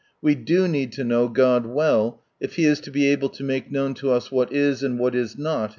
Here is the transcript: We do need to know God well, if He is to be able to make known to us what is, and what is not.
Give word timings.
We 0.19 0.33
do 0.33 0.67
need 0.67 0.93
to 0.93 1.03
know 1.03 1.27
God 1.27 1.67
well, 1.67 2.23
if 2.39 2.55
He 2.55 2.65
is 2.65 2.79
to 2.79 2.89
be 2.89 3.05
able 3.09 3.29
to 3.29 3.43
make 3.43 3.71
known 3.71 3.93
to 4.01 4.09
us 4.09 4.31
what 4.31 4.51
is, 4.51 4.81
and 4.81 4.97
what 4.97 5.13
is 5.13 5.37
not. 5.37 5.69